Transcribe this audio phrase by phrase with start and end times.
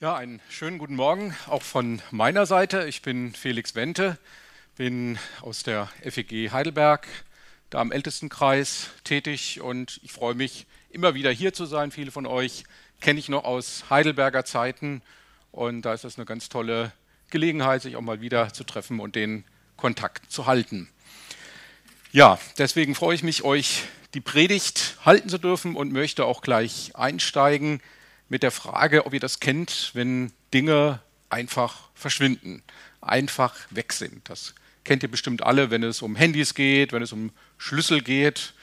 [0.00, 2.86] Ja, einen schönen guten Morgen auch von meiner Seite.
[2.86, 4.16] Ich bin Felix Wente,
[4.76, 7.08] bin aus der FEG Heidelberg,
[7.68, 11.90] da im Ältestenkreis tätig und ich freue mich, immer wieder hier zu sein.
[11.90, 12.62] Viele von euch
[13.00, 15.02] kenne ich noch aus Heidelberger Zeiten
[15.50, 16.92] und da ist das eine ganz tolle
[17.30, 19.42] Gelegenheit, sich auch mal wieder zu treffen und den
[19.76, 20.88] Kontakt zu halten.
[22.12, 23.82] Ja, deswegen freue ich mich, euch
[24.14, 27.80] die Predigt halten zu dürfen und möchte auch gleich einsteigen
[28.28, 31.00] mit der Frage, ob ihr das kennt, wenn Dinge
[31.30, 32.62] einfach verschwinden,
[33.00, 34.28] einfach weg sind.
[34.28, 38.54] Das kennt ihr bestimmt alle, wenn es um Handys geht, wenn es um Schlüssel geht.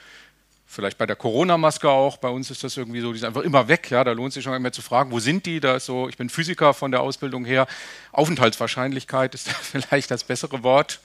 [0.68, 2.16] Vielleicht bei der Corona-Maske auch.
[2.16, 3.90] Bei uns ist das irgendwie so, die sind einfach immer weg.
[3.90, 5.60] Ja, da lohnt sich schon immer zu fragen, wo sind die?
[5.60, 7.68] Da ist so, ich bin Physiker von der Ausbildung her.
[8.10, 11.00] Aufenthaltswahrscheinlichkeit ist da vielleicht das bessere Wort.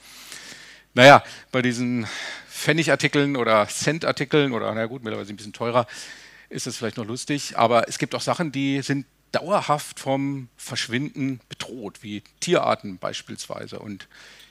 [0.94, 1.22] Naja,
[1.52, 2.06] bei diesen
[2.50, 5.86] Pfennigartikeln oder Centartikeln oder, na gut, mittlerweile ein bisschen teurer,
[6.52, 11.40] ist es vielleicht noch lustig, aber es gibt auch Sachen, die sind dauerhaft vom Verschwinden
[11.48, 13.78] bedroht, wie Tierarten beispielsweise.
[13.78, 14.06] Und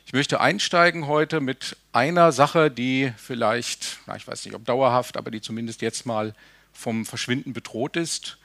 [0.08, 5.16] ich möchte einsteigen heute mit einer Sache, die vielleicht, na, ich weiß nicht, ob dauerhaft,
[5.18, 6.34] aber die zumindest jetzt mal
[6.74, 8.38] vom Verschwinden bedroht ist.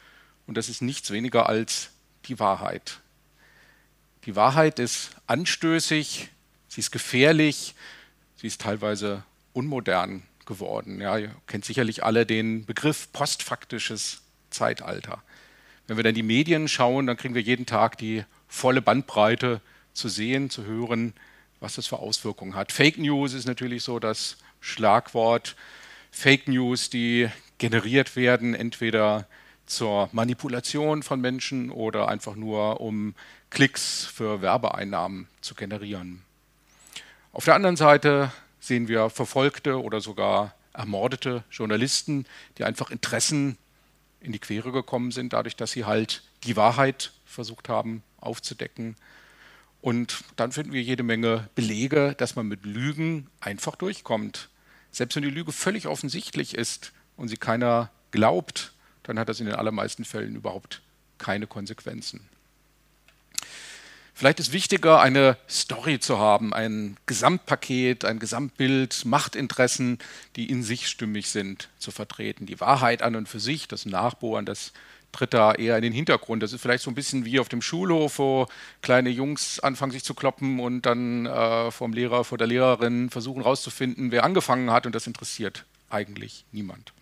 [0.47, 1.91] Und das ist nichts weniger als
[2.27, 3.01] die Wahrheit.
[4.27, 6.29] Die Wahrheit ist anstößig,
[6.69, 7.75] sie ist gefährlich,
[8.37, 9.23] sie ist teilweise
[9.55, 11.01] unmodern geworden.
[11.01, 15.23] Ja, ihr kennt sicherlich alle den Begriff postfaktisches Zeitalter.
[15.87, 19.61] Wenn wir dann die Medien schauen, dann kriegen wir jeden Tag die volle Bandbreite
[19.93, 21.15] zu sehen, zu hören,
[21.61, 22.73] was das für Auswirkungen hat.
[22.73, 25.57] Fake News ist natürlich so das Schlagwort.
[26.11, 29.27] Fake News, die generiert werden, entweder
[29.67, 33.15] zur Manipulation von Menschen oder einfach nur um
[33.51, 36.23] Klicks für Werbeeinnahmen zu generieren.
[37.33, 38.33] Auf der anderen Seite
[38.67, 42.27] sehen wir verfolgte oder sogar ermordete Journalisten,
[42.59, 43.57] die einfach Interessen
[44.21, 48.97] in die Quere gekommen sind, dadurch, dass sie halt die Wahrheit versucht haben aufzudecken.
[49.81, 54.49] Und dann finden wir jede Menge Belege, dass man mit Lügen einfach durchkommt.
[54.91, 58.73] Selbst wenn die Lüge völlig offensichtlich ist und sie keiner glaubt,
[59.05, 60.83] dann hat das in den allermeisten Fällen überhaupt
[61.19, 62.29] keine Konsequenzen.
[64.19, 69.99] Vielleicht ist wichtiger, eine Story zu haben, ein Gesamtpaket, ein Gesamtbild, Machtinteressen,
[70.37, 72.47] die in sich stimmig sind, zu vertreten.
[72.47, 74.73] Die Wahrheit an und für sich, das Nachbohren, das
[75.13, 76.43] tritt da eher in den Hintergrund.
[76.43, 78.47] Das ist vielleicht so ein bisschen wie auf dem Schulhof, wo
[78.81, 83.43] kleine Jungs anfangen sich zu kloppen und dann äh, vom Lehrer, vor der Lehrerin versuchen
[83.43, 86.95] herauszufinden, wer angefangen hat und das interessiert eigentlich niemand.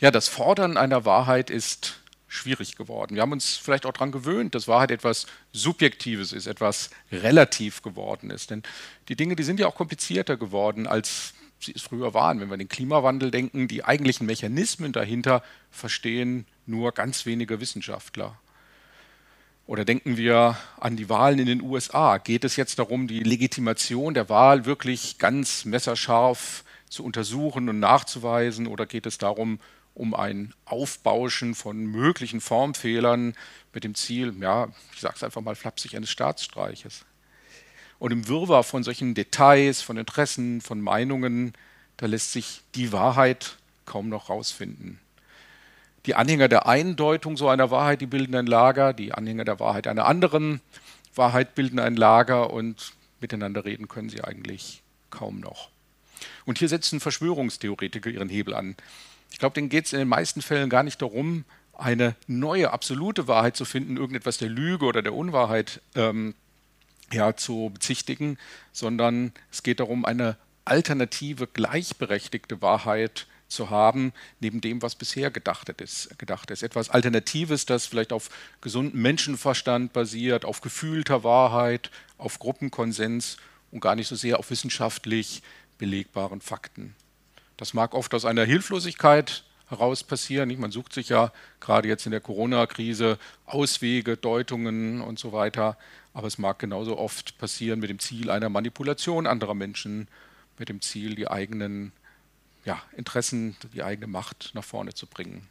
[0.00, 1.99] Ja, das Fordern einer Wahrheit ist
[2.30, 3.16] schwierig geworden.
[3.16, 8.30] Wir haben uns vielleicht auch daran gewöhnt, dass Wahrheit etwas Subjektives ist, etwas relativ geworden
[8.30, 8.50] ist.
[8.50, 8.62] Denn
[9.08, 12.40] die Dinge, die sind ja auch komplizierter geworden, als sie es früher waren.
[12.40, 15.42] Wenn wir den Klimawandel denken, die eigentlichen Mechanismen dahinter
[15.72, 18.38] verstehen nur ganz wenige Wissenschaftler.
[19.66, 22.18] Oder denken wir an die Wahlen in den USA.
[22.18, 28.68] Geht es jetzt darum, die Legitimation der Wahl wirklich ganz messerscharf zu untersuchen und nachzuweisen?
[28.68, 29.58] Oder geht es darum,
[30.00, 33.34] um ein Aufbauschen von möglichen Formfehlern
[33.74, 37.04] mit dem Ziel, ja, ich sage es einfach mal flapsig, eines Staatsstreiches.
[37.98, 41.52] Und im Wirrwarr von solchen Details, von Interessen, von Meinungen,
[41.98, 44.98] da lässt sich die Wahrheit kaum noch rausfinden.
[46.06, 49.86] Die Anhänger der Eindeutung so einer Wahrheit, die bilden ein Lager, die Anhänger der Wahrheit
[49.86, 50.62] einer anderen
[51.14, 54.80] Wahrheit bilden ein Lager und miteinander reden können sie eigentlich
[55.10, 55.68] kaum noch.
[56.46, 58.76] Und hier setzen Verschwörungstheoretiker ihren Hebel an.
[59.30, 63.26] Ich glaube, denen geht es in den meisten Fällen gar nicht darum, eine neue, absolute
[63.26, 66.34] Wahrheit zu finden, irgendetwas der Lüge oder der Unwahrheit ähm,
[67.12, 68.38] ja, zu bezichtigen,
[68.72, 75.68] sondern es geht darum, eine alternative, gleichberechtigte Wahrheit zu haben, neben dem, was bisher gedacht
[75.68, 76.62] ist, gedacht ist.
[76.62, 78.30] Etwas Alternatives, das vielleicht auf
[78.60, 83.38] gesundem Menschenverstand basiert, auf gefühlter Wahrheit, auf Gruppenkonsens
[83.72, 85.42] und gar nicht so sehr auf wissenschaftlich
[85.78, 86.94] belegbaren Fakten.
[87.60, 90.48] Das mag oft aus einer Hilflosigkeit heraus passieren.
[90.58, 95.76] Man sucht sich ja gerade jetzt in der Corona-Krise Auswege, Deutungen und so weiter.
[96.14, 100.08] Aber es mag genauso oft passieren mit dem Ziel einer Manipulation anderer Menschen,
[100.58, 101.92] mit dem Ziel, die eigenen
[102.64, 105.46] ja, Interessen, die eigene Macht nach vorne zu bringen.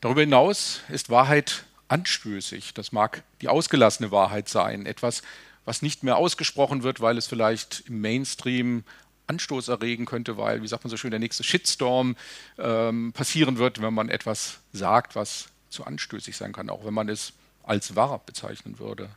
[0.00, 2.72] Darüber hinaus ist Wahrheit anstößig.
[2.72, 5.20] Das mag die ausgelassene Wahrheit sein, etwas,
[5.66, 8.84] was nicht mehr ausgesprochen wird, weil es vielleicht im Mainstream
[9.28, 12.16] Anstoß erregen könnte, weil, wie sagt man so schön, der nächste Shitstorm
[12.58, 17.08] ähm, passieren wird, wenn man etwas sagt, was zu anstößig sein kann, auch wenn man
[17.08, 17.32] es
[17.62, 19.10] als wahr bezeichnen würde.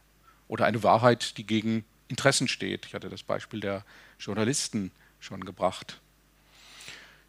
[0.48, 2.86] Oder eine Wahrheit, die gegen Interessen steht.
[2.86, 3.86] Ich hatte das Beispiel der
[4.20, 6.00] Journalisten schon gebracht.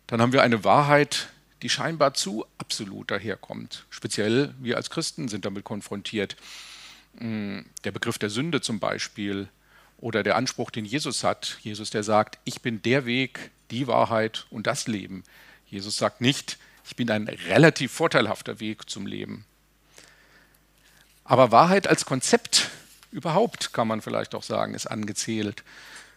[0.09, 1.29] Dann haben wir eine Wahrheit,
[1.63, 3.87] die scheinbar zu absolut daherkommt.
[3.91, 6.37] Speziell wir als Christen sind damit konfrontiert.
[7.19, 9.49] Hm, der Begriff der Sünde zum Beispiel
[10.03, 11.59] oder der Anspruch, den Jesus hat.
[11.63, 15.23] Jesus, der sagt, ich bin der Weg, die Wahrheit und das Leben.
[15.65, 19.47] Jesus sagt nicht, ich bin ein relativ vorteilhafter Weg zum Leben.
[21.25, 22.69] Aber Wahrheit als Konzept
[23.13, 25.63] überhaupt, kann man vielleicht auch sagen, ist angezählt.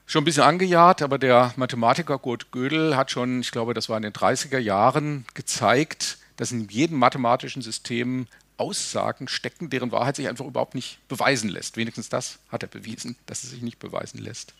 [0.07, 3.97] Schon ein bisschen angejahrt, aber der Mathematiker Kurt Gödel hat schon, ich glaube, das war
[3.97, 8.27] in den 30er Jahren, gezeigt, dass in jedem mathematischen System
[8.57, 11.78] Aussagen stecken, deren Wahrheit sich einfach überhaupt nicht beweisen lässt.
[11.78, 14.54] Wenigstens das hat er bewiesen, dass es sich nicht beweisen lässt.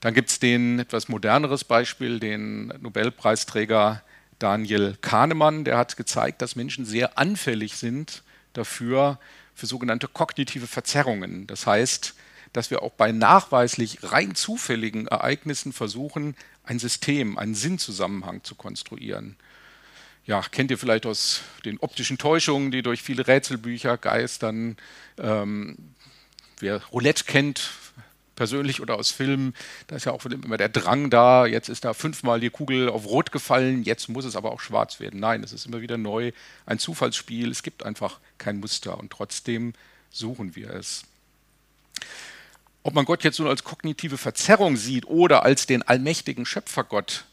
[0.00, 4.02] Dann gibt es den etwas moderneres Beispiel, den Nobelpreisträger
[4.38, 9.18] Daniel Kahnemann, der hat gezeigt, dass Menschen sehr anfällig sind dafür,
[9.54, 11.46] für sogenannte kognitive Verzerrungen.
[11.46, 12.14] Das heißt,
[12.52, 16.34] dass wir auch bei nachweislich rein zufälligen Ereignissen versuchen,
[16.64, 19.36] ein System, einen Sinnzusammenhang zu konstruieren.
[20.24, 24.76] Ja, kennt ihr vielleicht aus den optischen Täuschungen, die durch viele Rätselbücher geistern.
[25.18, 25.76] Ähm,
[26.60, 27.72] wer Roulette kennt,
[28.36, 29.54] persönlich oder aus Filmen,
[29.88, 33.06] da ist ja auch immer der Drang da, jetzt ist da fünfmal die Kugel auf
[33.06, 35.18] Rot gefallen, jetzt muss es aber auch schwarz werden.
[35.20, 36.32] Nein, es ist immer wieder neu,
[36.66, 39.74] ein Zufallsspiel, es gibt einfach kein Muster und trotzdem
[40.10, 41.02] suchen wir es.
[42.84, 47.24] Ob man Gott jetzt nur als kognitive Verzerrung sieht oder als den allmächtigen Schöpfergott,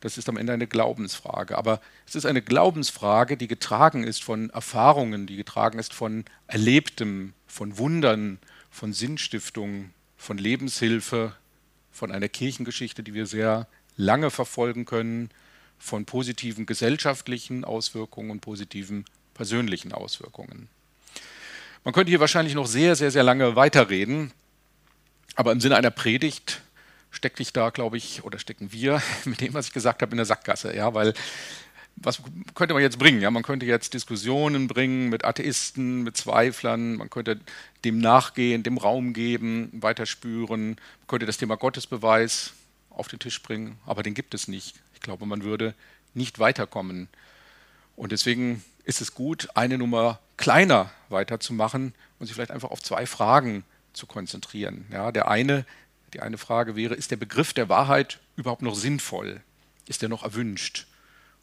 [0.00, 1.56] das ist am Ende eine Glaubensfrage.
[1.56, 7.32] Aber es ist eine Glaubensfrage, die getragen ist von Erfahrungen, die getragen ist von Erlebtem,
[7.46, 8.38] von Wundern,
[8.70, 11.34] von Sinnstiftung, von Lebenshilfe,
[11.90, 13.66] von einer Kirchengeschichte, die wir sehr
[13.96, 15.30] lange verfolgen können,
[15.78, 19.04] von positiven gesellschaftlichen Auswirkungen und positiven
[19.34, 20.68] persönlichen Auswirkungen.
[21.84, 24.32] Man könnte hier wahrscheinlich noch sehr, sehr, sehr lange weiterreden,
[25.36, 26.62] aber im Sinne einer Predigt
[27.10, 30.18] stecke ich da, glaube ich, oder stecken wir mit dem, was ich gesagt habe, in
[30.18, 31.14] der Sackgasse, ja, weil
[31.96, 32.20] was
[32.54, 33.22] könnte man jetzt bringen?
[33.22, 37.40] Ja, man könnte jetzt Diskussionen bringen mit Atheisten, mit Zweiflern, man könnte
[37.84, 42.52] dem nachgehen, dem Raum geben, weiterspüren, man könnte das Thema Gottesbeweis
[42.90, 44.76] auf den Tisch bringen, aber den gibt es nicht.
[44.94, 45.74] Ich glaube, man würde
[46.14, 47.08] nicht weiterkommen.
[47.94, 53.06] Und deswegen ist es gut, eine Nummer kleiner weiterzumachen und sich vielleicht einfach auf zwei
[53.06, 54.86] Fragen zu konzentrieren.
[54.90, 55.64] Ja, der eine,
[56.12, 59.40] die eine Frage wäre, ist der Begriff der Wahrheit überhaupt noch sinnvoll?
[59.86, 60.86] Ist er noch erwünscht?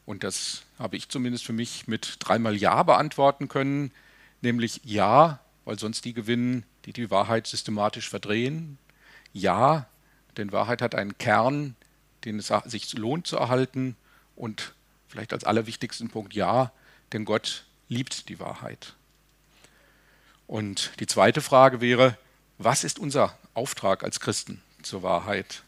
[0.06, 3.92] Und das habe ich zumindest für mich mit dreimal Ja beantworten können,
[4.42, 8.78] nämlich Ja, weil sonst die gewinnen, die die Wahrheit systematisch verdrehen.
[9.32, 9.88] Ja,
[10.36, 11.76] denn Wahrheit hat einen Kern,
[12.26, 13.96] den es sich lohnt zu erhalten.
[14.36, 14.74] Und
[15.08, 16.72] vielleicht als allerwichtigsten Punkt Ja,
[17.14, 18.96] denn Gott liebt die Wahrheit.
[20.48, 22.18] Und die zweite Frage wäre,
[22.58, 25.64] was ist unser Auftrag als Christen zur Wahrheit?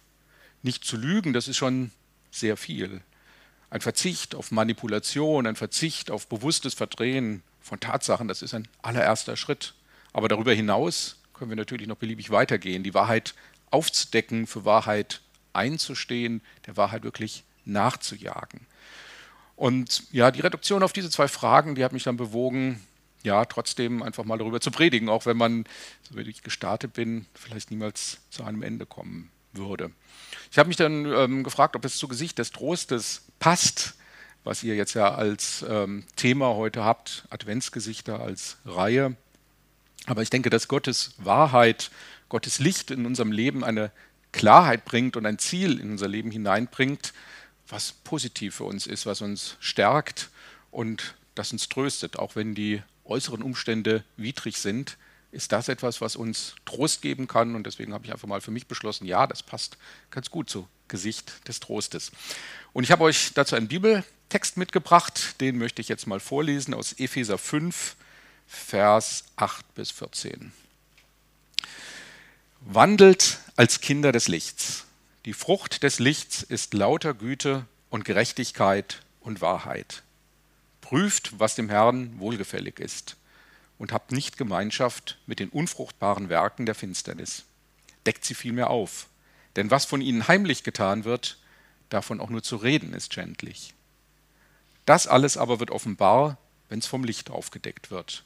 [0.63, 1.91] Nicht zu lügen, das ist schon
[2.31, 3.01] sehr viel
[3.75, 9.35] ein Verzicht auf Manipulation, ein Verzicht auf bewusstes Verdrehen von Tatsachen, das ist ein allererster
[9.35, 9.73] Schritt.
[10.13, 13.33] Aber darüber hinaus können wir natürlich noch beliebig weitergehen, die Wahrheit
[13.71, 15.19] aufzudecken, für Wahrheit
[15.51, 18.61] einzustehen, der Wahrheit wirklich nachzujagen.
[19.57, 22.81] Und ja, die Reduktion auf diese zwei Fragen, die hat mich dann bewogen,
[23.25, 25.65] ja, trotzdem einfach mal darüber zu predigen, auch wenn man,
[26.03, 29.91] so wie ich gestartet bin, vielleicht niemals zu einem Ende kommen würde.
[30.51, 33.95] Ich habe mich dann ähm, gefragt, ob es zu Gesicht des Trostes passt,
[34.43, 39.15] was ihr jetzt ja als ähm, Thema heute habt, Adventsgesichter als Reihe.
[40.05, 41.89] Aber ich denke, dass Gottes Wahrheit,
[42.29, 43.91] Gottes Licht in unserem Leben eine
[44.31, 47.13] Klarheit bringt und ein Ziel in unser Leben hineinbringt,
[47.67, 50.29] was positiv für uns ist, was uns stärkt
[50.71, 54.97] und das uns tröstet, auch wenn die äußeren Umstände widrig sind
[55.35, 57.55] ist das etwas, was uns Trost geben kann.
[57.55, 59.77] Und deswegen habe ich einfach mal für mich beschlossen, ja, das passt
[60.09, 62.11] ganz gut zu Gesicht des Trostes.
[62.73, 66.93] Und ich habe euch dazu einen Bibeltext mitgebracht, den möchte ich jetzt mal vorlesen aus
[66.93, 67.95] Epheser 5,
[68.47, 70.53] Vers 8 bis 14.
[72.61, 74.85] Wandelt als Kinder des Lichts.
[75.25, 80.03] Die Frucht des Lichts ist lauter Güte und Gerechtigkeit und Wahrheit.
[80.85, 83.17] Prüft, was dem Herrn wohlgefällig ist
[83.79, 87.45] und habt nicht Gemeinschaft mit den unfruchtbaren Werken der Finsternis.
[88.05, 89.07] Deckt sie vielmehr auf,
[89.55, 91.39] denn was von ihnen heimlich getan wird,
[91.89, 93.73] davon auch nur zu reden ist schändlich.
[94.85, 96.37] Das alles aber wird offenbar,
[96.69, 98.23] wenn es vom Licht aufgedeckt wird.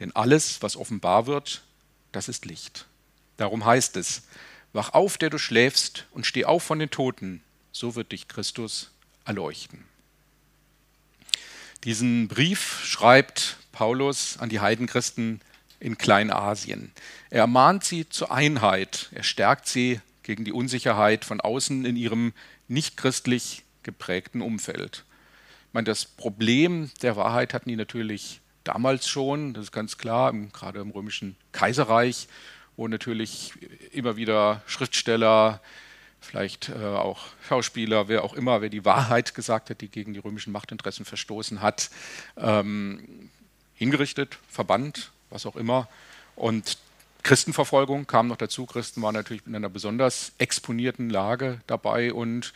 [0.00, 1.62] Denn alles, was offenbar wird,
[2.10, 2.88] das ist Licht.
[3.36, 4.22] Darum heißt es,
[4.72, 7.40] wach auf, der du schläfst, und steh auf von den Toten,
[7.70, 8.90] so wird dich Christus
[9.24, 9.91] erleuchten.
[11.84, 15.40] Diesen Brief schreibt Paulus an die Heidenchristen
[15.80, 16.92] in Kleinasien.
[17.28, 22.34] Er ermahnt sie zur Einheit, er stärkt sie gegen die Unsicherheit von außen in ihrem
[22.68, 25.04] nicht christlich geprägten Umfeld.
[25.66, 30.32] Ich meine, das Problem der Wahrheit hatten die natürlich damals schon, das ist ganz klar,
[30.52, 32.28] gerade im römischen Kaiserreich,
[32.76, 33.54] wo natürlich
[33.90, 35.60] immer wieder Schriftsteller,
[36.22, 40.20] vielleicht äh, auch Schauspieler, wer auch immer, wer die Wahrheit gesagt hat, die gegen die
[40.20, 41.90] römischen Machtinteressen verstoßen hat,
[42.36, 43.28] ähm,
[43.74, 45.88] hingerichtet, verbannt, was auch immer.
[46.36, 46.78] Und
[47.22, 48.66] Christenverfolgung kam noch dazu.
[48.66, 52.52] Christen waren natürlich in einer besonders exponierten Lage dabei und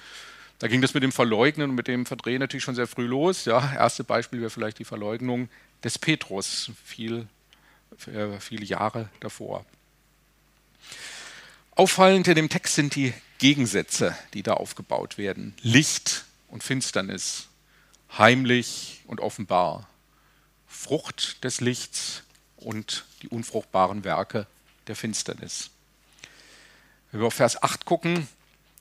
[0.59, 3.45] da ging das mit dem Verleugnen und mit dem Verdrehen natürlich schon sehr früh los.
[3.45, 5.49] Ja, erste Beispiel wäre vielleicht die Verleugnung
[5.85, 7.27] des Petrus, viel,
[8.07, 9.67] äh, viele Jahre davor.
[11.75, 15.55] Auffallend in dem Text sind die Gegensätze, die da aufgebaut werden.
[15.63, 17.49] Licht und Finsternis,
[18.17, 19.89] heimlich und offenbar,
[20.67, 22.23] Frucht des Lichts
[22.57, 24.47] und die unfruchtbaren Werke
[24.87, 25.71] der Finsternis.
[27.11, 28.29] Wenn wir auf Vers 8 gucken,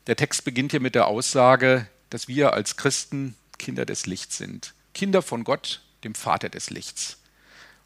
[0.08, 4.74] der Text beginnt hier mit der Aussage, dass wir als Christen Kinder des Lichts sind.
[4.94, 7.18] Kinder von Gott, dem Vater des Lichts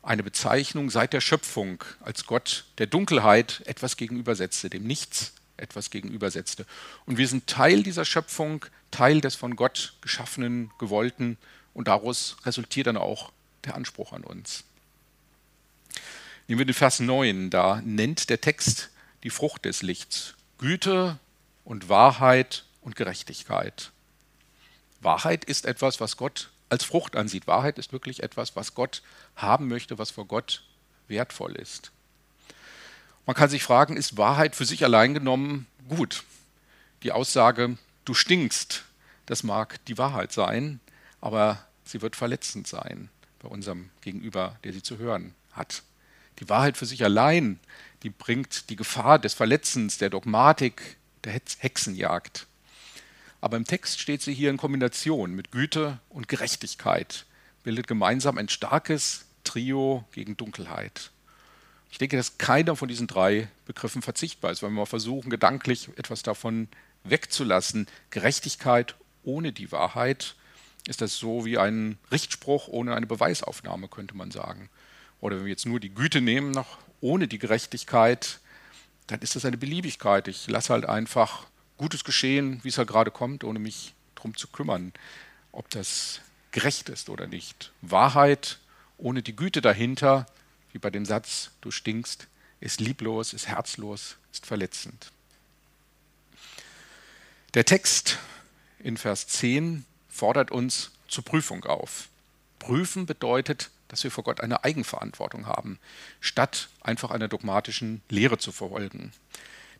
[0.01, 6.65] eine Bezeichnung seit der Schöpfung, als Gott der Dunkelheit etwas gegenübersetzte, dem Nichts etwas gegenübersetzte.
[7.05, 11.37] Und wir sind Teil dieser Schöpfung, Teil des von Gott geschaffenen, gewollten
[11.73, 13.31] und daraus resultiert dann auch
[13.65, 14.63] der Anspruch an uns.
[16.47, 18.89] Nehmen wir den Vers 9, da nennt der Text
[19.23, 21.19] die Frucht des Lichts, Güte
[21.63, 23.91] und Wahrheit und Gerechtigkeit.
[25.01, 27.47] Wahrheit ist etwas, was Gott als Frucht ansieht.
[27.47, 29.01] Wahrheit ist wirklich etwas, was Gott
[29.35, 30.63] haben möchte, was vor Gott
[31.07, 31.91] wertvoll ist.
[33.25, 36.23] Man kann sich fragen, ist Wahrheit für sich allein genommen gut?
[37.03, 38.83] Die Aussage, du stinkst,
[39.25, 40.79] das mag die Wahrheit sein,
[41.21, 43.09] aber sie wird verletzend sein
[43.39, 45.83] bei unserem Gegenüber, der sie zu hören hat.
[46.39, 47.59] Die Wahrheit für sich allein,
[48.03, 52.47] die bringt die Gefahr des Verletzens, der Dogmatik, der Hexenjagd.
[53.41, 57.25] Aber im Text steht sie hier in Kombination mit Güte und Gerechtigkeit,
[57.63, 61.11] bildet gemeinsam ein starkes Trio gegen Dunkelheit.
[61.91, 65.89] Ich denke, dass keiner von diesen drei Begriffen verzichtbar ist, wenn wir mal versuchen, gedanklich
[65.97, 66.67] etwas davon
[67.03, 67.87] wegzulassen.
[68.09, 70.35] Gerechtigkeit ohne die Wahrheit
[70.87, 74.69] ist das so wie ein Richtspruch ohne eine Beweisaufnahme, könnte man sagen.
[75.19, 78.39] Oder wenn wir jetzt nur die Güte nehmen, noch ohne die Gerechtigkeit,
[79.07, 80.27] dann ist das eine Beliebigkeit.
[80.27, 84.47] Ich lasse halt einfach Gutes geschehen, wie es halt gerade kommt, ohne mich darum zu
[84.47, 84.93] kümmern,
[85.51, 87.71] ob das gerecht ist oder nicht.
[87.81, 88.59] Wahrheit
[88.97, 90.25] ohne die Güte dahinter,
[90.79, 92.27] wie bei dem Satz, du stinkst,
[92.61, 95.11] ist lieblos, ist herzlos, ist verletzend.
[97.53, 98.17] Der Text
[98.79, 102.07] in Vers 10 fordert uns zur Prüfung auf.
[102.59, 105.79] Prüfen bedeutet, dass wir vor Gott eine Eigenverantwortung haben,
[106.21, 109.11] statt einfach einer dogmatischen Lehre zu verfolgen.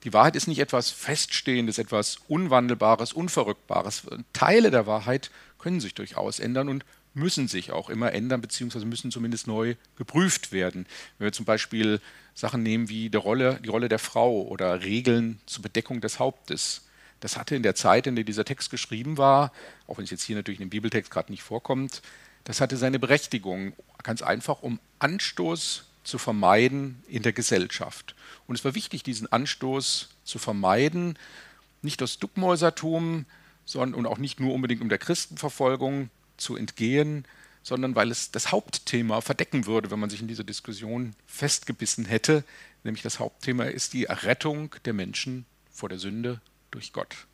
[0.04, 4.04] Die Wahrheit ist nicht etwas Feststehendes, etwas Unwandelbares, Unverrückbares.
[4.34, 6.84] Teile der Wahrheit können sich durchaus ändern und
[7.20, 10.86] müssen sich auch immer ändern, beziehungsweise müssen zumindest neu geprüft werden.
[11.18, 12.02] Wenn wir zum Beispiel
[12.34, 16.86] Sachen nehmen wie die Rolle, die Rolle der Frau oder Regeln zur Bedeckung des Hauptes.
[17.20, 19.52] Das hatte in der Zeit, in der dieser Text geschrieben war,
[19.88, 22.02] auch wenn es jetzt hier natürlich in dem Bibeltext gerade nicht vorkommt,
[22.46, 28.16] das hatte seine Berechtigung, ganz einfach, um Anstoß zu vermeiden in der Gesellschaft.
[28.48, 31.20] Und es war wichtig, diesen Anstoß zu vermeiden,
[31.82, 33.26] nicht aus Duckmäusertum
[33.70, 37.26] sondern, und auch nicht nur unbedingt um der Christenverfolgung zu entgehen,
[37.64, 42.44] sondern weil es das Hauptthema verdecken würde, wenn man sich in dieser Diskussion festgebissen hätte.
[42.84, 46.42] Nämlich das Hauptthema ist die Errettung der Menschen vor der Sünde
[46.72, 47.28] durch Gott.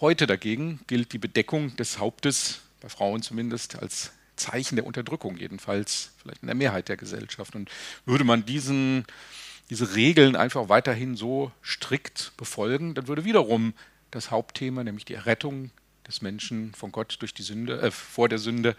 [0.00, 6.12] Heute dagegen gilt die Bedeckung des Hauptes, bei Frauen zumindest, als Zeichen der Unterdrückung, jedenfalls
[6.18, 7.56] vielleicht in der Mehrheit der Gesellschaft.
[7.56, 7.70] Und
[8.06, 9.04] würde man diesen,
[9.70, 13.74] diese Regeln einfach weiterhin so strikt befolgen, dann würde wiederum
[14.10, 15.70] das Hauptthema, nämlich die Errettung
[16.08, 18.76] des Menschen von Gott durch die Sünde, äh, vor der Sünde,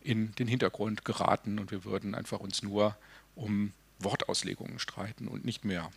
[0.00, 2.96] in den Hintergrund geraten und wir würden einfach uns nur
[3.34, 5.90] um Wortauslegungen streiten und nicht mehr.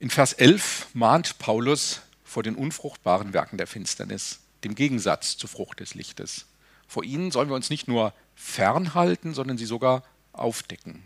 [0.00, 5.80] In Vers 11 mahnt Paulus vor den unfruchtbaren Werken der Finsternis, dem Gegensatz zur Frucht
[5.80, 6.46] des Lichtes.
[6.88, 10.02] Vor ihnen sollen wir uns nicht nur fernhalten, sondern sie sogar
[10.32, 11.04] aufdecken.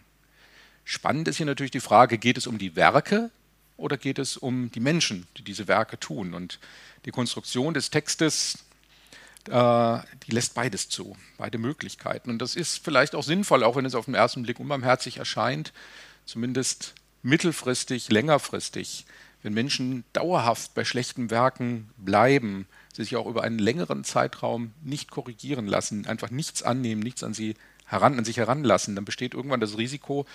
[0.85, 3.31] Spannend ist hier natürlich die Frage, geht es um die Werke
[3.77, 6.35] oder geht es um die Menschen, die diese Werke tun?
[6.35, 6.59] Und
[7.05, 8.59] die Konstruktion des Textes,
[9.49, 12.31] äh, die lässt beides zu, beide Möglichkeiten.
[12.31, 15.73] Und das ist vielleicht auch sinnvoll, auch wenn es auf den ersten Blick unbarmherzig erscheint,
[16.27, 19.07] zumindest mittelfristig, längerfristig,
[19.43, 25.11] wenn Menschen dauerhaft bei schlechten Werken bleiben, sie sich auch über einen längeren Zeitraum nicht
[25.11, 29.61] korrigieren lassen, einfach nichts annehmen, nichts an, sie heran, an sich heranlassen, dann besteht irgendwann
[29.61, 30.27] das Risiko,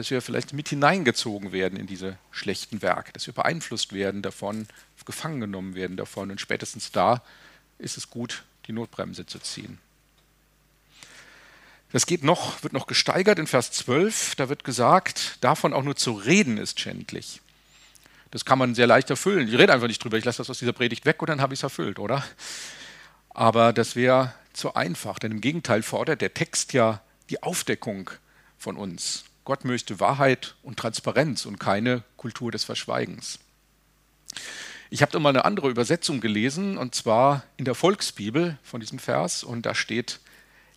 [0.00, 4.66] dass wir vielleicht mit hineingezogen werden in diese schlechten Werke, dass wir beeinflusst werden davon,
[5.04, 6.30] gefangen genommen werden davon.
[6.30, 7.22] Und spätestens da
[7.78, 9.78] ist es gut, die Notbremse zu ziehen.
[11.92, 14.36] Das geht noch, wird noch gesteigert in Vers 12.
[14.36, 17.42] Da wird gesagt, davon auch nur zu reden ist schändlich.
[18.30, 19.48] Das kann man sehr leicht erfüllen.
[19.48, 21.52] Ich rede einfach nicht drüber, ich lasse das aus dieser Predigt weg und dann habe
[21.52, 22.24] ich es erfüllt, oder?
[23.28, 28.10] Aber das wäre zu einfach, denn im Gegenteil fordert der Text ja die Aufdeckung
[28.56, 29.24] von uns.
[29.50, 33.40] Gott möchte Wahrheit und Transparenz und keine Kultur des Verschweigens.
[34.90, 39.00] Ich habe da mal eine andere Übersetzung gelesen, und zwar in der Volksbibel von diesem
[39.00, 40.20] Vers, und da steht,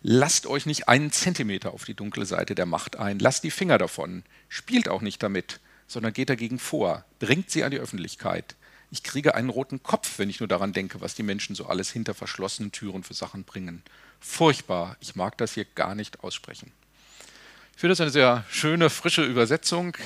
[0.02, 3.78] lasst euch nicht einen Zentimeter auf die dunkle Seite der Macht ein, lasst die Finger
[3.78, 8.56] davon, spielt auch nicht damit, sondern geht dagegen vor, bringt sie an die Öffentlichkeit.
[8.90, 11.92] Ich kriege einen roten Kopf, wenn ich nur daran denke, was die Menschen so alles
[11.92, 13.84] hinter verschlossenen Türen für Sachen bringen.
[14.18, 16.72] Furchtbar, ich mag das hier gar nicht aussprechen.
[17.74, 19.96] Ich finde das eine sehr schöne, frische Übersetzung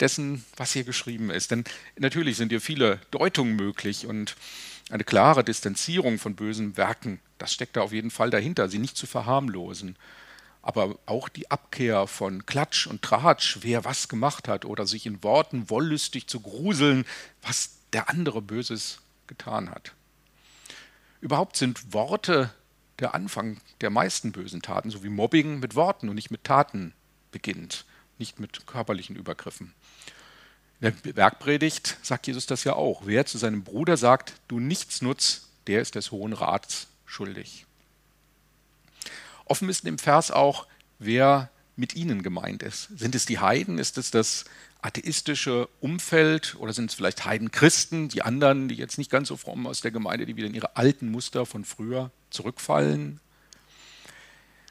[0.00, 1.50] dessen, was hier geschrieben ist.
[1.50, 1.64] Denn
[1.98, 4.36] natürlich sind hier viele Deutungen möglich und
[4.90, 8.96] eine klare Distanzierung von bösen Werken, das steckt da auf jeden Fall dahinter, sie nicht
[8.96, 9.96] zu verharmlosen
[10.62, 15.22] aber auch die Abkehr von Klatsch und Tratsch, wer was gemacht hat, oder sich in
[15.22, 17.04] Worten wollüstig zu gruseln,
[17.42, 19.94] was der andere Böses getan hat.
[21.20, 22.52] Überhaupt sind Worte
[22.98, 26.92] der Anfang der meisten bösen Taten, so wie Mobbing mit Worten und nicht mit Taten
[27.30, 27.84] beginnt,
[28.18, 29.72] nicht mit körperlichen Übergriffen.
[30.80, 33.02] In der Bergpredigt sagt Jesus das ja auch.
[33.04, 37.66] Wer zu seinem Bruder sagt, du nichts nutzt, der ist des Hohen Rats schuldig.
[39.44, 40.66] Offen ist in dem Vers auch,
[40.98, 42.88] wer mit ihnen gemeint ist.
[42.96, 43.78] Sind es die Heiden?
[43.78, 44.44] Ist es das
[44.82, 49.66] atheistische Umfeld oder sind es vielleicht Heidenchristen, die anderen, die jetzt nicht ganz so fromm
[49.66, 53.20] aus der Gemeinde, die wieder in ihre alten Muster von früher zurückfallen?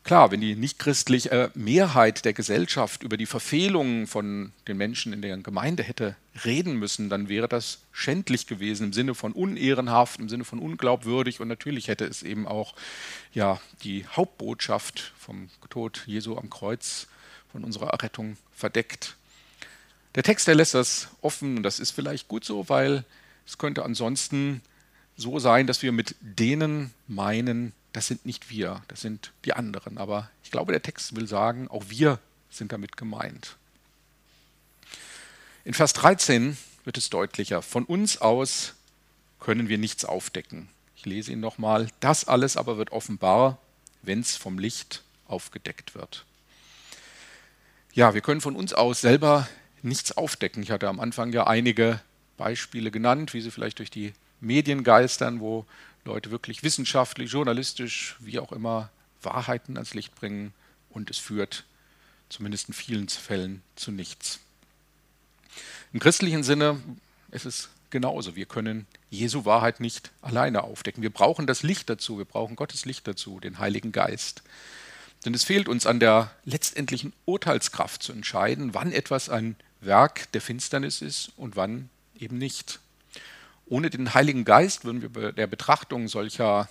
[0.04, 5.22] Klar, wenn die nichtchristliche äh, Mehrheit der Gesellschaft über die Verfehlungen von den Menschen in
[5.22, 6.16] der Gemeinde hätte
[6.46, 11.42] reden müssen, dann wäre das schändlich gewesen im Sinne von unehrenhaft, im Sinne von unglaubwürdig
[11.42, 12.76] und natürlich hätte es eben auch
[13.34, 17.08] ja, die Hauptbotschaft vom Tod Jesu am Kreuz
[17.52, 19.16] von unserer Errettung verdeckt.
[20.16, 23.04] Der Text, der lässt das offen und das ist vielleicht gut so, weil
[23.46, 24.62] es könnte ansonsten
[25.18, 29.98] so sein, dass wir mit denen meinen, das sind nicht wir, das sind die anderen.
[29.98, 33.58] Aber ich glaube, der Text will sagen, auch wir sind damit gemeint.
[35.66, 37.62] In Vers 13 wird es deutlicher.
[37.62, 38.74] Von uns aus
[39.40, 40.70] können wir nichts aufdecken.
[40.96, 41.88] Ich lese ihn nochmal.
[42.00, 43.58] Das alles aber wird offenbar,
[44.02, 46.26] wenn es vom Licht aufgedeckt wird.
[47.94, 49.48] Ja, wir können von uns aus selber
[49.82, 50.64] nichts aufdecken.
[50.64, 52.02] Ich hatte am Anfang ja einige
[52.38, 55.66] Beispiele genannt, wie sie vielleicht durch die Medien geistern, wo
[56.10, 58.90] Leute wirklich wissenschaftlich, journalistisch, wie auch immer,
[59.22, 60.54] Wahrheiten ans Licht bringen
[60.90, 61.66] und es führt
[62.30, 64.40] zumindest in vielen Fällen zu nichts.
[65.94, 66.82] Im christlichen Sinne
[67.32, 68.36] ist es genauso.
[68.36, 71.04] Wir können Jesu Wahrheit nicht alleine aufdecken.
[71.04, 74.42] Wir brauchen das Licht dazu, wir brauchen Gottes Licht dazu, den Heiligen Geist.
[75.26, 80.42] Denn es fehlt uns an der letztendlichen Urteilskraft zu entscheiden, wann etwas ein Werk der
[80.42, 82.80] Finsternis ist und wann eben nicht.
[83.70, 86.68] Ohne den Heiligen Geist würden wir bei der Betrachtung solcher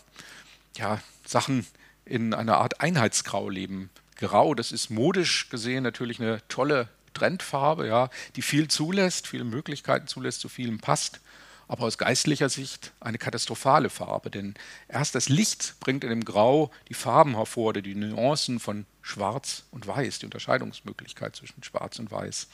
[0.76, 1.64] ja, Sachen
[2.04, 3.90] in einer Art Einheitsgrau leben.
[4.16, 10.08] Grau, das ist modisch gesehen natürlich eine tolle Trendfarbe, ja, die viel zulässt, viele Möglichkeiten
[10.08, 11.20] zulässt, zu vielem passt,
[11.68, 14.54] aber aus geistlicher Sicht eine katastrophale Farbe, denn
[14.88, 19.87] erst das Licht bringt in dem Grau die Farben hervor, die Nuancen von Schwarz und
[19.87, 22.48] Weiß, die Unterscheidungsmöglichkeit zwischen Schwarz und Weiß.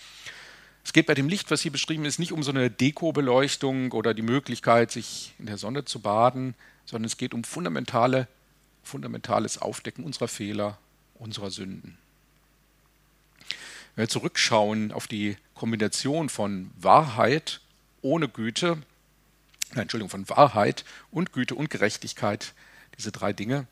[0.84, 4.12] Es geht bei dem Licht, was hier beschrieben ist, nicht um so eine Dekobeleuchtung oder
[4.12, 8.28] die Möglichkeit, sich in der Sonne zu baden, sondern es geht um fundamentale,
[8.82, 10.78] fundamentales Aufdecken unserer Fehler,
[11.14, 11.96] unserer Sünden.
[13.96, 17.60] Wenn wir zurückschauen auf die Kombination von Wahrheit
[18.02, 18.82] ohne Güte,
[19.74, 22.52] Entschuldigung, von Wahrheit und Güte und Gerechtigkeit,
[22.98, 23.66] diese drei Dinge,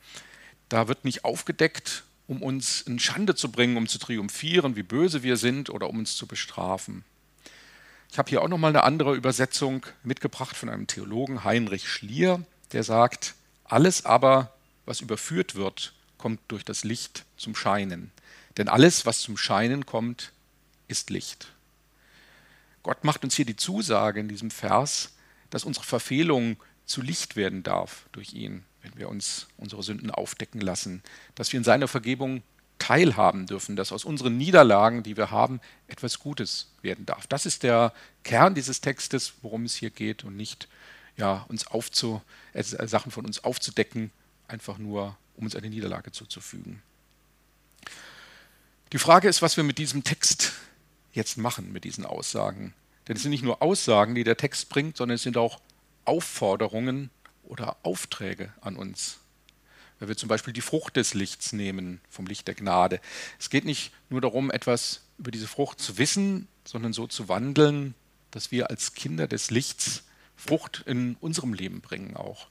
[0.70, 5.22] da wird nicht aufgedeckt um uns in Schande zu bringen, um zu triumphieren, wie böse
[5.22, 7.04] wir sind oder um uns zu bestrafen.
[8.10, 12.84] Ich habe hier auch nochmal eine andere Übersetzung mitgebracht von einem Theologen, Heinrich Schlier, der
[12.84, 14.52] sagt, alles aber,
[14.84, 18.10] was überführt wird, kommt durch das Licht zum Scheinen.
[18.56, 20.32] Denn alles, was zum Scheinen kommt,
[20.88, 21.48] ist Licht.
[22.82, 25.14] Gott macht uns hier die Zusage in diesem Vers,
[25.50, 30.60] dass unsere Verfehlung zu Licht werden darf durch ihn wenn wir uns unsere Sünden aufdecken
[30.60, 31.02] lassen,
[31.34, 32.42] dass wir in seiner Vergebung
[32.78, 37.26] teilhaben dürfen, dass aus unseren Niederlagen, die wir haben, etwas Gutes werden darf.
[37.28, 37.92] Das ist der
[38.24, 40.68] Kern dieses Textes, worum es hier geht und nicht
[41.16, 42.22] ja, uns aufzu,
[42.54, 44.10] äh, Sachen von uns aufzudecken,
[44.48, 46.82] einfach nur, um uns eine Niederlage zuzufügen.
[48.92, 50.52] Die Frage ist, was wir mit diesem Text
[51.12, 52.74] jetzt machen, mit diesen Aussagen.
[53.06, 55.60] Denn es sind nicht nur Aussagen, die der Text bringt, sondern es sind auch
[56.04, 57.10] Aufforderungen,
[57.42, 59.18] oder Aufträge an uns.
[59.98, 63.00] weil wir zum Beispiel die Frucht des Lichts nehmen, vom Licht der Gnade.
[63.38, 67.94] Es geht nicht nur darum, etwas über diese Frucht zu wissen, sondern so zu wandeln,
[68.32, 70.02] dass wir als Kinder des Lichts
[70.34, 72.48] Frucht in unserem Leben bringen auch.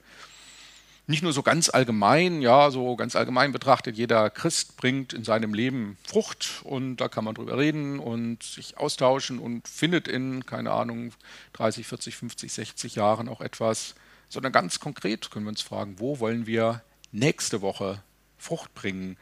[1.06, 5.52] Nicht nur so ganz allgemein, ja, so ganz allgemein betrachtet, jeder Christ bringt in seinem
[5.52, 10.70] Leben Frucht und da kann man drüber reden und sich austauschen und findet in, keine
[10.70, 11.12] Ahnung,
[11.54, 13.94] 30, 40, 50, 60 Jahren auch etwas,
[14.32, 18.02] sondern ganz konkret können wir uns fragen, wo wollen wir nächste Woche
[18.38, 19.18] Frucht bringen?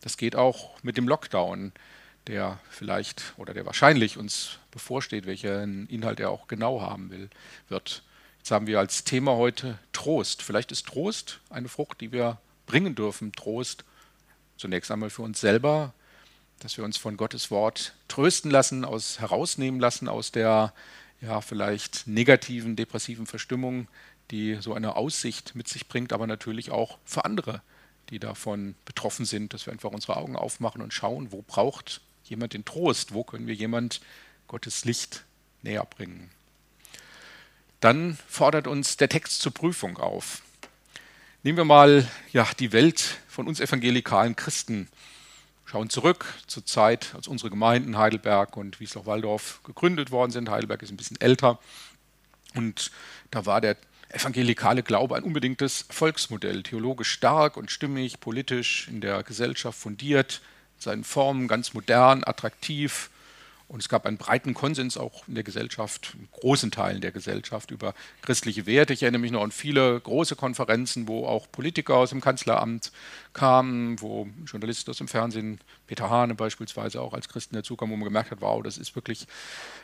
[0.00, 1.72] Das geht auch mit dem Lockdown
[2.28, 7.28] der vielleicht oder der wahrscheinlich uns bevorsteht, welchen Inhalt er auch genau haben will,
[7.68, 8.02] wird.
[8.38, 10.42] Jetzt haben wir als Thema heute Trost.
[10.42, 13.32] Vielleicht ist Trost eine Frucht, die wir bringen dürfen.
[13.32, 13.84] Trost
[14.56, 15.92] zunächst einmal für uns selber,
[16.60, 20.72] dass wir uns von Gottes Wort trösten lassen, aus, herausnehmen lassen aus der
[21.20, 23.88] ja, vielleicht negativen, depressiven Verstimmung,
[24.30, 27.62] die so eine Aussicht mit sich bringt, aber natürlich auch für andere,
[28.10, 32.52] die davon betroffen sind, dass wir einfach unsere Augen aufmachen und schauen, wo braucht jemand
[32.52, 33.14] den Trost?
[33.14, 34.00] Wo können wir jemand
[34.46, 35.24] Gottes Licht
[35.62, 36.30] näher bringen?
[37.80, 40.42] Dann fordert uns der Text zur Prüfung auf.
[41.42, 44.88] Nehmen wir mal ja, die Welt von uns evangelikalen Christen.
[45.64, 50.50] Schauen zurück zur Zeit, als unsere Gemeinden Heidelberg und Wiesloch-Walldorf gegründet worden sind.
[50.50, 51.58] Heidelberg ist ein bisschen älter.
[52.54, 52.90] Und
[53.30, 53.76] da war der
[54.10, 60.40] evangelikale Glaube ein unbedingtes Volksmodell, theologisch stark und stimmig, politisch in der Gesellschaft fundiert,
[60.78, 63.10] seinen Formen ganz modern, attraktiv.
[63.68, 67.70] Und es gab einen breiten Konsens auch in der Gesellschaft, in großen Teilen der Gesellschaft
[67.70, 67.92] über
[68.22, 68.94] christliche Werte.
[68.94, 72.92] Ich erinnere mich noch an viele große Konferenzen, wo auch Politiker aus dem Kanzleramt
[73.34, 78.08] kamen, wo Journalisten aus dem Fernsehen, Peter Hane beispielsweise auch als Christen dazukamen, wo man
[78.08, 79.26] gemerkt hat, wow, das ist wirklich,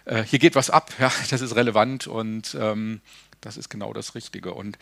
[0.07, 3.03] äh, hier geht was ab, ja, das ist relevant und ähm,
[3.45, 4.55] das ist genau das Richtige.
[4.55, 4.79] Und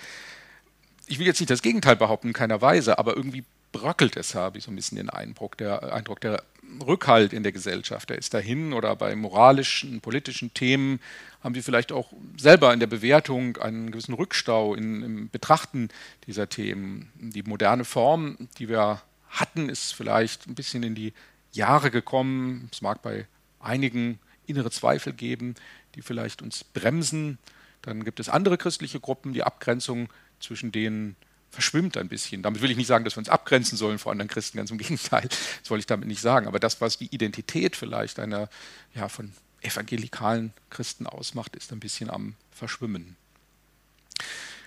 [1.07, 4.59] ich will jetzt nicht das Gegenteil behaupten, in keiner Weise, aber irgendwie bröckelt es, habe
[4.59, 5.57] ich so ein bisschen den Eindruck.
[5.59, 6.43] Der Eindruck, der
[6.87, 11.01] Rückhalt in der Gesellschaft, der ist dahin oder bei moralischen, politischen Themen
[11.43, 15.89] haben wir vielleicht auch selber in der Bewertung einen gewissen Rückstau in, im Betrachten
[16.27, 17.11] dieser Themen.
[17.17, 21.13] Die moderne Form, die wir hatten, ist vielleicht ein bisschen in die
[21.53, 22.69] Jahre gekommen.
[22.73, 23.27] Es mag bei
[23.59, 25.55] einigen innere Zweifel geben,
[25.95, 27.39] die vielleicht uns bremsen.
[27.83, 30.09] Dann gibt es andere christliche Gruppen, die Abgrenzung
[30.41, 31.17] zwischen denen
[31.51, 32.43] verschwimmt ein bisschen.
[32.43, 34.79] Damit will ich nicht sagen, dass wir uns abgrenzen sollen vor anderen Christen, ganz im
[34.79, 35.29] Gegenteil.
[35.29, 36.47] Das wollte ich damit nicht sagen.
[36.47, 38.49] Aber das, was die Identität vielleicht einer
[38.95, 43.17] ja, von evangelikalen Christen ausmacht, ist ein bisschen am Verschwimmen.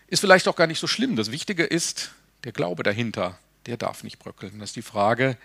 [0.08, 1.15] Ist vielleicht auch gar nicht so schlimm.
[1.15, 2.12] Das Wichtige ist
[2.43, 3.39] der Glaube dahinter.
[3.65, 4.60] Der darf nicht bröckeln.
[4.60, 5.38] Das ist die Frage,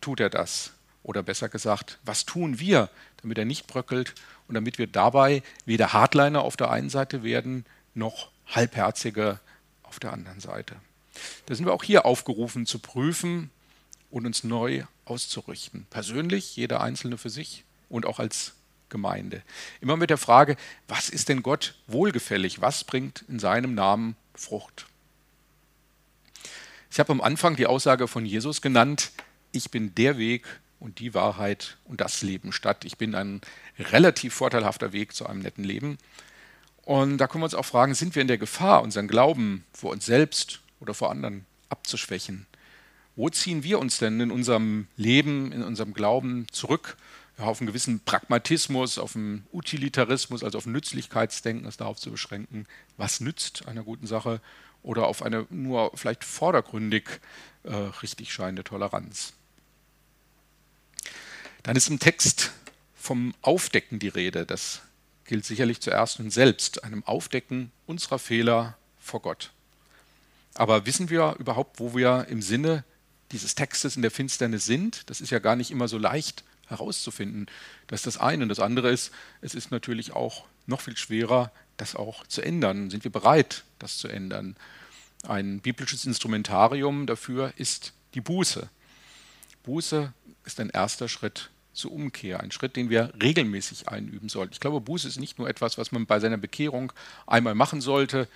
[0.00, 0.72] tut er das?
[1.06, 2.90] Oder besser gesagt, was tun wir,
[3.22, 4.12] damit er nicht bröckelt
[4.48, 7.64] und damit wir dabei weder Hardliner auf der einen Seite werden,
[7.94, 9.38] noch halbherzige
[9.84, 10.74] auf der anderen Seite.
[11.46, 13.50] Da sind wir auch hier aufgerufen zu prüfen
[14.10, 15.86] und uns neu auszurichten.
[15.90, 18.54] Persönlich, jeder Einzelne für sich und auch als
[18.88, 19.42] Gemeinde.
[19.80, 20.56] Immer mit der Frage,
[20.88, 22.60] was ist denn Gott wohlgefällig?
[22.62, 24.86] Was bringt in seinem Namen Frucht?
[26.90, 29.12] Ich habe am Anfang die Aussage von Jesus genannt,
[29.52, 30.44] ich bin der Weg
[30.78, 32.84] und die Wahrheit und das Leben statt.
[32.84, 33.40] Ich bin ein
[33.78, 35.98] relativ vorteilhafter Weg zu einem netten Leben.
[36.82, 39.90] Und da können wir uns auch fragen, sind wir in der Gefahr, unseren Glauben vor
[39.90, 42.46] uns selbst oder vor anderen abzuschwächen?
[43.16, 46.96] Wo ziehen wir uns denn in unserem Leben, in unserem Glauben zurück?
[47.38, 52.10] Ja, auf einen gewissen Pragmatismus, auf einen Utilitarismus, also auf ein Nützlichkeitsdenken, das darauf zu
[52.10, 54.40] beschränken, was nützt einer guten Sache,
[54.82, 57.20] oder auf eine nur vielleicht vordergründig
[57.64, 59.32] äh, richtig scheinende Toleranz.
[61.66, 62.52] Dann ist im Text
[62.94, 64.46] vom Aufdecken die Rede.
[64.46, 64.82] Das
[65.24, 69.50] gilt sicherlich zuerst uns selbst, einem Aufdecken unserer Fehler vor Gott.
[70.54, 72.84] Aber wissen wir überhaupt, wo wir im Sinne
[73.32, 75.10] dieses Textes in der Finsternis sind?
[75.10, 77.48] Das ist ja gar nicht immer so leicht herauszufinden.
[77.88, 78.44] Das ist das eine.
[78.44, 82.90] Und das andere ist, es ist natürlich auch noch viel schwerer, das auch zu ändern.
[82.90, 84.54] Sind wir bereit, das zu ändern?
[85.26, 88.68] Ein biblisches Instrumentarium dafür ist die Buße.
[89.64, 90.12] Buße
[90.44, 94.52] ist ein erster Schritt zur Umkehr, ein Schritt, den wir regelmäßig einüben sollten.
[94.54, 96.92] Ich glaube, Buße ist nicht nur etwas, was man bei seiner Bekehrung
[97.26, 98.28] einmal machen sollte.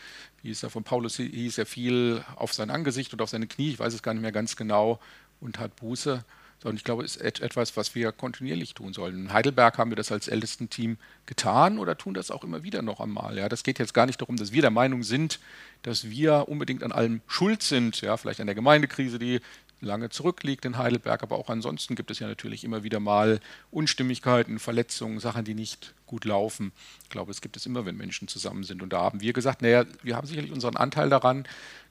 [0.43, 3.71] Wie es ja von Paulus hieß, er fiel auf sein Angesicht und auf seine Knie,
[3.71, 5.01] ich weiß es gar nicht mehr ganz genau,
[5.41, 6.25] und hat Buße.
[6.63, 9.17] Sondern ich glaube, es ist etwas, was wir kontinuierlich tun sollen.
[9.17, 12.83] In Heidelberg haben wir das als ältesten Team getan oder tun das auch immer wieder
[12.83, 13.39] noch einmal.
[13.39, 15.41] Ja, das geht jetzt gar nicht darum, dass wir der Meinung sind,
[15.81, 19.41] dass wir unbedingt an allem schuld sind, ja, vielleicht an der Gemeindekrise, die
[19.81, 23.41] lange zurückliegt in Heidelberg, aber auch ansonsten gibt es ja natürlich immer wieder mal
[23.71, 26.73] Unstimmigkeiten, Verletzungen, Sachen, die nicht gut laufen.
[27.03, 28.83] Ich glaube, es gibt es immer, wenn Menschen zusammen sind.
[28.83, 31.47] Und da haben wir gesagt, naja, wir haben sicherlich unseren Anteil daran,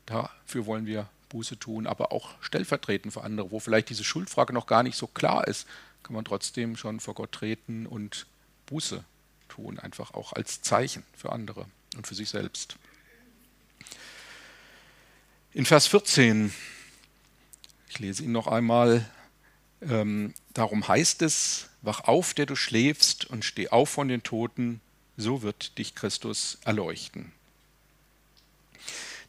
[0.06, 4.68] dafür wollen wir Buße tun, aber auch stellvertretend für andere, wo vielleicht diese Schuldfrage noch
[4.68, 5.68] gar nicht so klar ist,
[6.04, 8.26] kann man trotzdem schon vor Gott treten und
[8.66, 9.04] Buße
[9.48, 12.76] tun, einfach auch als Zeichen für andere und für sich selbst.
[15.54, 16.54] In Vers 14,
[17.90, 19.06] ich lese ihn noch einmal,
[19.82, 24.80] ähm, darum heißt es, wach auf, der du schläfst, und steh auf von den Toten,
[25.18, 27.32] so wird dich Christus erleuchten.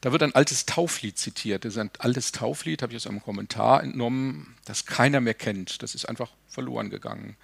[0.03, 1.65] Da wird ein altes Tauflied zitiert.
[1.65, 5.83] Das ist ein altes Tauflied, habe ich aus einem Kommentar entnommen, das keiner mehr kennt.
[5.83, 7.37] Das ist einfach verloren gegangen.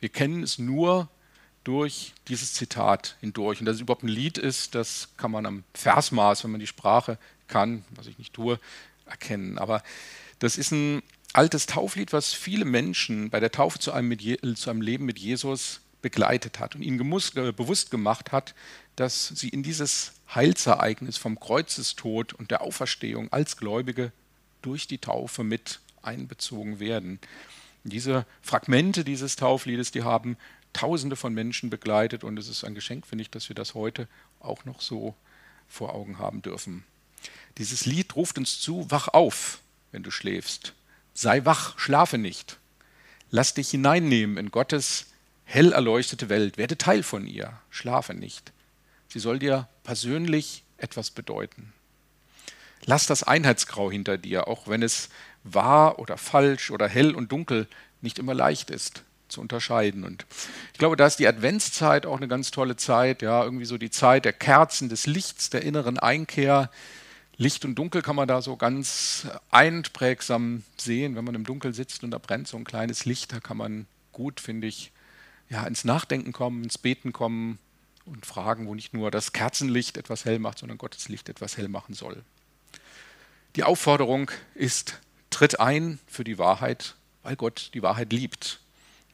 [0.00, 1.08] Wir kennen es nur
[1.62, 3.60] durch dieses Zitat hindurch.
[3.60, 6.66] Und dass es überhaupt ein Lied ist, das kann man am Versmaß, wenn man die
[6.66, 8.58] Sprache kann, was ich nicht tue,
[9.06, 9.58] erkennen.
[9.58, 9.82] Aber
[10.40, 14.18] das ist ein altes Tauflied, was viele Menschen bei der Taufe zu einem,
[14.56, 18.54] zu einem Leben mit Jesus begleitet hat und ihnen äh, bewusst gemacht hat,
[18.96, 24.12] dass sie in dieses Heilsereignis vom Kreuzestod und der Auferstehung als Gläubige
[24.62, 27.18] durch die Taufe mit einbezogen werden.
[27.84, 30.36] Diese Fragmente dieses Taufliedes, die haben
[30.72, 34.06] Tausende von Menschen begleitet und es ist ein Geschenk, finde ich, dass wir das heute
[34.38, 35.14] auch noch so
[35.68, 36.84] vor Augen haben dürfen.
[37.58, 39.60] Dieses Lied ruft uns zu, wach auf,
[39.92, 40.74] wenn du schläfst.
[41.14, 42.58] Sei wach, schlafe nicht.
[43.30, 45.06] Lass dich hineinnehmen in Gottes
[45.44, 46.58] hell erleuchtete Welt.
[46.58, 47.52] Werde Teil von ihr.
[47.70, 48.52] Schlafe nicht.
[49.08, 51.72] Sie soll dir persönlich etwas bedeuten.
[52.86, 55.10] Lass das Einheitsgrau hinter dir, auch wenn es
[55.44, 57.66] wahr oder falsch oder hell und dunkel
[58.00, 60.04] nicht immer leicht ist zu unterscheiden.
[60.04, 60.26] Und
[60.72, 63.90] ich glaube, da ist die Adventszeit auch eine ganz tolle Zeit, ja, irgendwie so die
[63.90, 66.70] Zeit der Kerzen, des Lichts, der inneren Einkehr.
[67.40, 72.04] Licht und Dunkel kann man da so ganz einprägsam sehen, wenn man im Dunkel sitzt
[72.04, 74.92] und da brennt so ein kleines Licht, da kann man gut, finde ich,
[75.48, 77.58] ja, ins Nachdenken kommen, ins Beten kommen
[78.04, 81.68] und fragen, wo nicht nur das Kerzenlicht etwas hell macht, sondern Gottes Licht etwas hell
[81.68, 82.22] machen soll.
[83.56, 85.00] Die Aufforderung ist,
[85.30, 88.60] tritt ein für die Wahrheit, weil Gott die Wahrheit liebt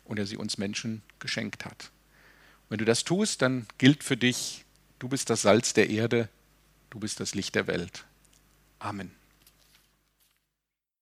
[0.05, 1.93] und er sie uns Menschen geschenkt hat.
[2.71, 4.65] wenn du das tust, dann gilt für dich,
[4.99, 6.29] du bist das Salz der Erde,
[6.91, 8.05] du bist das Licht der Welt.
[8.81, 9.11] Amen.